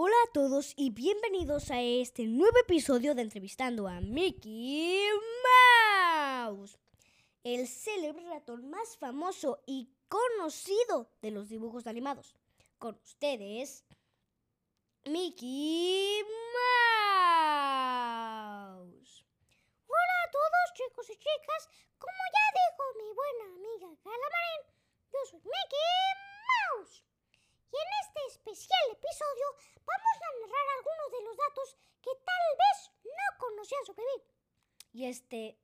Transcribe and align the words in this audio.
Hola 0.00 0.14
a 0.28 0.32
todos 0.32 0.74
y 0.76 0.90
bienvenidos 0.90 1.72
a 1.72 1.82
este 1.82 2.22
nuevo 2.28 2.56
episodio 2.60 3.16
de 3.16 3.22
Entrevistando 3.22 3.88
a 3.88 4.00
Mickey 4.00 5.08
Mouse, 6.44 6.78
el 7.42 7.66
célebre 7.66 8.24
ratón 8.28 8.70
más 8.70 8.96
famoso 8.96 9.60
y 9.66 9.90
conocido 10.06 11.10
de 11.20 11.32
los 11.32 11.48
dibujos 11.48 11.88
animados. 11.88 12.36
Con 12.78 12.94
ustedes, 13.02 13.84
Mickey 15.04 16.22
Mouse. 18.68 19.24
Hola 19.88 20.16
a 20.24 20.30
todos 20.30 20.74
chicos 20.74 21.10
y 21.10 21.16
chicas, 21.16 21.68
como 21.98 22.22
ya 22.34 22.46
dijo 22.54 22.84
mi 23.02 23.10
buena 23.14 23.46
amiga 23.52 23.88
Calamarín, 24.04 24.62
yo 25.12 25.18
soy 25.28 25.40
Mickey 25.40 26.14
Mouse. 26.46 27.02
Y 27.70 27.76
en 27.76 27.90
este 28.00 28.20
especial 28.28 28.84
episodio 28.92 29.46
vamos 29.84 30.16
a 30.24 30.28
narrar 30.40 30.66
algunos 30.76 31.08
de 31.12 31.20
los 31.22 31.36
datos 31.36 31.76
que 32.00 32.12
tal 32.24 32.46
vez 32.62 32.78
no 33.04 33.26
conocían 33.38 33.84
sobre 33.84 34.04
mí. 34.04 34.18
Y 34.98 35.06
este 35.06 35.56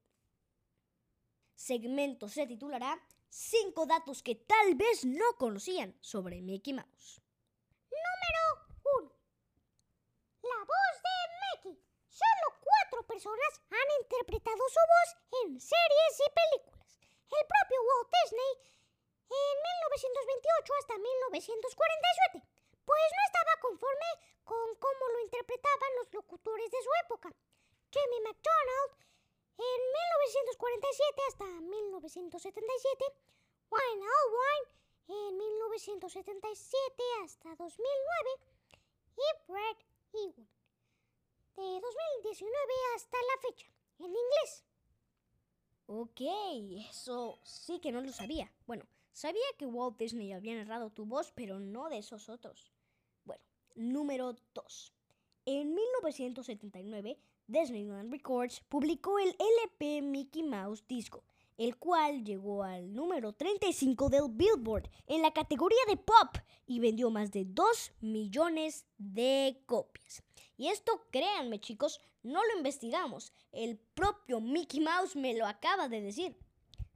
segmento 1.57 2.29
se 2.29 2.47
titulará 2.47 2.95
5 3.31 3.85
datos 3.85 4.23
que 4.23 4.37
tal 4.37 4.77
vez 4.77 5.05
no 5.05 5.27
conocían 5.37 5.99
sobre 6.01 6.41
Mickey 6.41 6.73
Mouse. 6.73 7.21
Número 7.91 8.43
1. 9.03 9.11
La 10.39 10.61
voz 10.63 10.95
de 11.03 11.17
Mickey. 11.43 11.83
Solo 12.07 12.47
cuatro 12.63 13.03
personas 13.11 13.53
han 13.75 13.89
interpretado 14.07 14.63
su 14.71 14.83
voz 14.95 15.09
en 15.43 15.59
series 15.59 16.15
y 16.15 16.29
películas. 16.31 16.95
El 17.27 17.45
propio 17.51 17.79
Walt 17.91 18.11
Disney 18.15 18.53
en 19.35 19.55
1928 19.91 20.75
hasta 20.79 20.95
1947, 20.95 22.39
pues 22.87 23.07
no 23.11 23.23
estaba 23.27 23.53
conforme 23.67 24.11
con 24.47 24.77
cómo 24.79 25.09
lo 25.11 25.19
interpretaban 25.27 25.91
los 25.99 26.15
locutores 26.15 26.71
de 26.71 26.83
su 26.87 26.91
época. 27.03 27.35
Jimmy 27.91 28.21
McDonald 28.23 29.05
en 29.59 29.79
1947 30.23 31.23
hasta 31.29 31.45
1977, 31.45 33.05
Wayne 33.71 34.05
Allwine 34.05 34.75
en 35.07 35.37
1977 35.37 37.03
hasta 37.25 37.49
2009 37.57 37.75
y 39.17 39.53
Brad 39.53 39.77
Ewan 40.13 40.49
de 41.57 41.81
2019 41.81 42.73
hasta 42.97 43.17
la 43.17 43.49
fecha, 43.49 43.67
en 43.99 44.07
inglés. 44.07 44.65
Ok, 45.87 46.21
eso 46.91 47.39
sí 47.45 47.79
que 47.79 47.93
no 47.93 48.01
lo 48.01 48.13
sabía. 48.13 48.51
Bueno, 48.67 48.87
sabía 49.13 49.45
que 49.59 49.67
Walt 49.67 49.99
Disney 49.99 50.33
había 50.33 50.57
narrado 50.57 50.91
tu 50.91 51.05
voz, 51.05 51.33
pero 51.33 51.61
no 51.61 51.89
de 51.89 51.99
esos 51.99 52.29
otros. 52.29 52.73
Bueno, 53.25 53.43
número 53.75 54.35
2. 54.55 54.93
En 55.47 55.75
1979, 55.75 57.19
Disneyland 57.47 58.11
Records 58.11 58.61
publicó 58.61 59.19
el 59.19 59.37
LP 59.39 60.01
Mickey 60.01 60.43
Mouse 60.43 60.83
Disco, 60.89 61.23
el 61.59 61.77
cual 61.77 62.25
llegó 62.25 62.63
al 62.63 62.95
número 62.95 63.35
35 63.35 64.09
del 64.09 64.31
Billboard 64.31 64.89
en 65.07 65.21
la 65.21 65.35
categoría 65.35 65.85
de 65.87 65.99
pop 65.99 66.39
y 66.67 66.81
vendió 66.81 67.11
más 67.11 67.31
de 67.31 67.45
2 67.45 67.93
millones 68.01 68.87
de 68.97 69.63
copias. 69.67 70.23
Y 70.57 70.69
esto, 70.69 71.05
créanme 71.11 71.61
chicos, 71.61 72.01
no 72.23 72.43
lo 72.43 72.57
investigamos. 72.57 73.31
El 73.53 73.77
propio 73.77 74.41
Mickey 74.41 74.81
Mouse 74.81 75.15
me 75.15 75.35
lo 75.35 75.47
acaba 75.47 75.89
de 75.89 76.01
decir. 76.01 76.39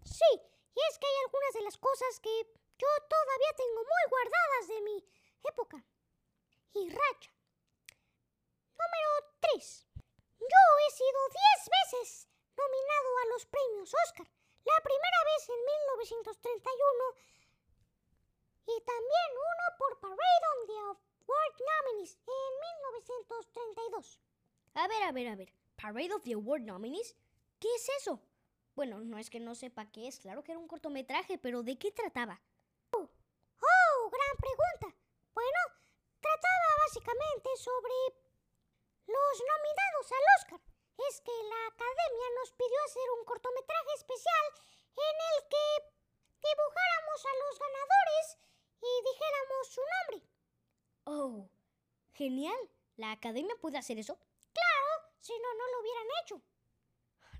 Sí, 0.04 0.30
y 0.32 0.80
es 0.90 0.98
que 0.98 1.06
hay 1.06 1.24
algunas 1.26 1.52
de 1.52 1.62
las 1.64 1.76
cosas 1.76 2.18
que 2.22 2.30
yo 2.78 2.86
todavía 3.10 3.52
tengo 3.58 3.82
muy 3.82 4.04
guardadas 4.08 4.68
de 4.68 4.80
mi 4.80 5.04
época. 5.50 5.84
Y 6.72 6.88
racha. 6.88 7.37
Número 8.98 9.30
3. 9.40 9.86
Yo 10.40 10.62
he 10.86 10.90
sido 10.90 11.20
10 11.54 11.70
veces 11.78 12.28
nominado 12.56 13.18
a 13.22 13.26
los 13.32 13.46
premios 13.46 13.94
Oscar. 14.06 14.26
La 14.64 14.82
primera 14.82 15.20
vez 15.24 15.48
en 15.48 15.60
1931 15.64 17.28
y 18.66 18.80
también 18.84 19.30
uno 19.32 19.78
por 19.78 20.00
Parade 20.00 20.46
on 20.52 20.66
the 20.66 20.78
Award 20.78 21.56
Nominees 21.70 22.18
en 22.26 22.50
1932. 22.90 24.20
A 24.74 24.88
ver, 24.88 25.02
a 25.04 25.12
ver, 25.12 25.28
a 25.28 25.36
ver. 25.36 25.52
Parade 25.76 26.12
of 26.12 26.24
the 26.24 26.34
Award 26.34 26.62
Nominees. 26.62 27.14
¿Qué 27.60 27.68
es 27.76 27.88
eso? 28.00 28.20
Bueno, 28.74 29.00
no 29.00 29.18
es 29.18 29.30
que 29.30 29.40
no 29.40 29.54
sepa 29.54 29.90
qué 29.90 30.08
es, 30.08 30.18
claro 30.18 30.44
que 30.44 30.52
era 30.52 30.58
un 30.58 30.68
cortometraje, 30.68 31.38
pero 31.38 31.62
¿de 31.62 31.78
qué 31.78 31.90
trataba? 31.90 32.40
Oh, 32.90 33.08
oh, 33.08 34.10
gran 34.10 34.36
pregunta. 34.36 34.96
Bueno, 35.34 35.58
trataba 36.20 36.68
básicamente 36.84 37.48
sobre 37.56 37.94
los 39.28 39.42
nominados 39.44 40.06
al 40.12 40.24
Oscar. 40.38 40.60
Es 41.08 41.20
que 41.20 41.32
la 41.32 41.60
academia 41.68 42.28
nos 42.40 42.50
pidió 42.52 42.78
hacer 42.84 43.06
un 43.18 43.24
cortometraje 43.24 43.92
especial 43.96 44.46
en 44.96 45.16
el 45.30 45.48
que 45.52 45.66
dibujáramos 46.40 47.20
a 47.28 47.32
los 47.42 47.54
ganadores 47.58 48.24
y 48.80 48.92
dijéramos 49.10 49.64
su 49.68 49.82
nombre. 49.94 50.18
Oh, 51.04 51.48
genial. 52.14 52.58
¿La 52.96 53.12
academia 53.12 53.54
puede 53.60 53.78
hacer 53.78 53.98
eso? 53.98 54.18
Claro, 54.52 55.12
si 55.20 55.32
no, 55.38 55.54
no 55.54 55.66
lo 55.72 55.80
hubieran 55.80 56.08
hecho. 56.22 56.42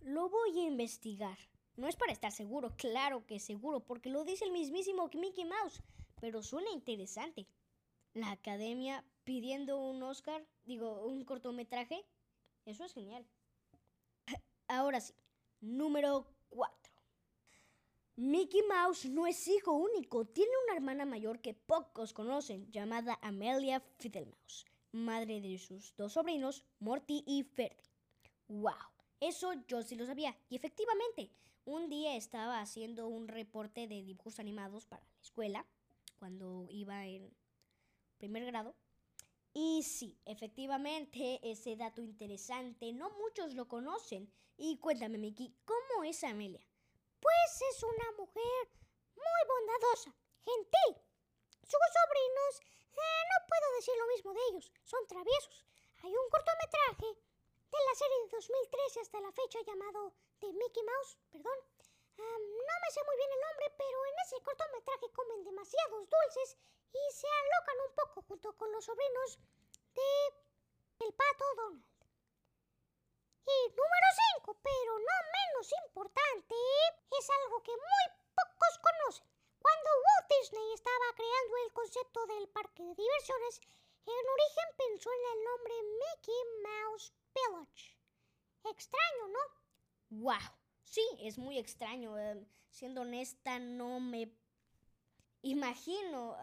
Lo 0.03 0.29
voy 0.29 0.61
a 0.61 0.69
investigar. 0.69 1.39
No 1.77 1.89
es 1.89 1.97
para 1.97 2.13
estar 2.13 2.33
seguro, 2.33 2.75
claro 2.77 3.27
que 3.27 3.41
seguro, 3.41 3.81
porque 3.81 4.11
lo 4.11 4.25
dice 4.25 4.45
el 4.45 4.53
mismísimo 4.53 5.11
Mickey 5.15 5.45
Mouse, 5.45 5.83
pero 6.21 6.43
suena 6.43 6.71
interesante. 6.71 7.47
La 8.15 8.33
academia 8.33 9.05
pidiendo 9.29 9.79
un 9.79 10.03
Oscar, 10.03 10.43
digo, 10.65 11.05
un 11.05 11.23
cortometraje, 11.23 12.03
eso 12.65 12.83
es 12.87 12.95
genial. 12.95 13.27
Ahora 14.69 15.03
sí, 15.03 15.13
número 15.61 16.27
4. 16.49 16.95
Mickey 18.17 18.63
Mouse 18.63 19.05
no 19.05 19.27
es 19.27 19.47
hijo 19.47 19.73
único, 19.73 20.25
tiene 20.25 20.51
una 20.65 20.77
hermana 20.77 21.05
mayor 21.05 21.43
que 21.43 21.53
pocos 21.53 22.15
conocen, 22.15 22.73
llamada 22.73 23.19
Amelia 23.21 23.81
Fiddlemouse, 23.99 24.65
madre 24.93 25.43
de 25.43 25.59
sus 25.59 25.95
dos 25.95 26.15
sobrinos, 26.15 26.65
Morty 26.81 27.23
y 27.27 27.43
Ferdy. 27.43 27.85
¡Wow! 28.49 28.73
Eso 29.21 29.53
yo 29.67 29.83
sí 29.83 29.95
lo 29.95 30.07
sabía. 30.07 30.35
Y 30.49 30.57
efectivamente, 30.57 31.31
un 31.67 31.91
día 31.91 32.17
estaba 32.17 32.61
haciendo 32.63 33.09
un 33.09 33.29
reporte 33.29 33.89
de 33.89 34.03
dibujos 34.03 34.39
animados 34.39 34.87
para 34.87 35.05
la 35.05 35.21
escuela, 35.21 35.67
cuando 36.19 36.67
iba 36.71 37.05
en 37.05 37.31
primer 38.17 38.47
grado. 38.47 38.75
Y 39.55 39.83
sí, 39.83 40.19
efectivamente, 40.25 41.41
ese 41.43 41.77
dato 41.77 42.01
interesante, 42.01 42.93
no 42.93 43.11
muchos 43.11 43.55
lo 43.55 43.67
conocen. 43.67 44.33
Y 44.57 44.79
cuéntame, 44.79 45.19
Mickey, 45.19 45.55
¿cómo 45.65 46.05
es 46.05 46.23
Amelia? 46.25 46.61
Pues 47.21 47.63
es 47.71 47.83
una 47.83 48.13
mujer 48.19 48.69
muy 49.17 49.43
bondadosa, 49.49 50.15
gentil. 50.45 51.03
Sus 51.63 51.89
sobrinos, 51.95 52.53
eh, 52.93 53.23
no 53.31 53.47
puedo 53.49 53.75
decir 53.77 53.95
lo 53.99 54.07
mismo 54.09 54.33
de 54.33 54.41
ellos, 54.51 54.73
son 54.85 55.07
traviesos. 55.07 55.65
Hay 56.03 56.11
un 56.11 56.31
cortometraje 56.31 57.19
de 57.71 57.79
la 57.87 57.95
serie 57.95 58.19
de 58.25 58.29
2013 58.31 59.01
hasta 59.01 59.21
la 59.21 59.33
fecha 59.33 59.59
llamado 59.67 60.15
The 60.39 60.53
Mickey 60.53 60.83
Mouse, 60.83 61.19
perdón. 61.31 61.78
Um, 62.19 62.43
no 62.67 62.75
me 62.83 62.91
sé 62.91 63.01
muy 63.07 63.17
bien 63.17 63.31
el 63.31 63.41
nombre, 63.47 63.67
pero 63.79 64.07
en 64.07 64.15
ese 64.27 64.43
cortometraje 64.43 65.11
comen 65.13 65.45
demasiados 65.45 66.09
dulces 66.11 66.59
y 66.93 67.03
se 67.15 67.29
alocan 67.29 67.79
un 67.87 67.95
poco 67.95 68.23
junto 68.23 68.57
con 68.57 68.73
los 68.73 68.85
sobrinos 68.85 69.39
de 69.95 70.11
el 71.07 71.15
pato 71.15 71.45
Donald. 71.55 71.85
Y 73.47 73.59
número 73.71 74.09
5, 74.35 74.59
pero 74.63 74.99
no 74.99 75.17
menos 75.39 75.73
importante, 75.87 76.55
es 77.19 77.31
algo 77.31 77.63
que 77.63 77.71
muy 77.71 78.05
pocos 78.35 78.75
conocen. 78.83 79.27
Cuando 79.63 79.91
Walt 80.03 80.29
Disney 80.29 80.73
estaba 80.73 81.15
creando 81.15 81.57
el 81.65 81.73
concepto 81.73 82.27
del 82.27 82.49
parque 82.49 82.83
de 82.83 82.95
diversiones, 82.95 83.61
en 84.07 84.25
origen 84.35 84.69
pensó 84.77 85.11
en 85.13 85.39
el 85.39 85.45
nombre 85.45 85.75
Mickey 86.03 86.43
Mouse 86.67 87.13
Village. 87.33 87.97
Extraño, 88.65 89.29
¿no? 89.29 89.41
¡Wow! 90.11 90.58
Sí, 90.91 91.03
es 91.21 91.37
muy 91.39 91.59
extraño. 91.59 92.19
eh, 92.19 92.47
siendo 92.71 93.03
honesta, 93.03 93.59
no 93.59 94.01
me 94.01 94.31
imagino 95.43 96.37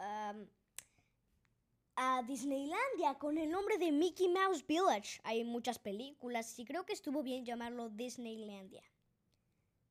a 1.95 2.23
Disneylandia 2.27 3.15
con 3.17 3.37
el 3.37 3.49
nombre 3.49 3.77
de 3.77 3.91
Mickey 3.91 4.27
Mouse 4.27 4.65
Village. 4.67 5.19
Hay 5.23 5.43
muchas 5.43 5.79
películas 5.79 6.59
y 6.59 6.65
creo 6.65 6.85
que 6.85 6.93
estuvo 6.93 7.23
bien 7.23 7.45
llamarlo 7.45 7.89
Disneylandia. 7.89 8.83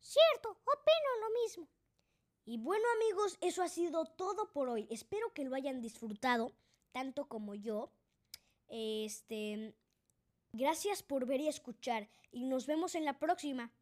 Cierto, 0.01 0.51
opino 0.51 1.11
lo 1.21 1.43
mismo. 1.43 1.69
Y 2.45 2.59
bueno 2.59 2.85
amigos, 2.97 3.39
eso 3.41 3.63
ha 3.63 3.69
sido 3.69 4.05
todo 4.05 4.53
por 4.53 4.69
hoy. 4.69 4.87
Espero 4.91 5.33
que 5.33 5.45
lo 5.45 5.57
hayan 5.57 5.81
disfrutado 5.81 6.53
tanto 6.93 7.27
como 7.27 7.55
yo. 7.55 7.91
Este, 8.69 9.75
gracias 10.53 11.03
por 11.03 11.27
ver 11.27 11.41
y 11.41 11.49
escuchar 11.49 12.09
y 12.31 12.45
nos 12.45 12.67
vemos 12.67 12.95
en 12.95 13.05
la 13.05 13.19
próxima. 13.19 13.73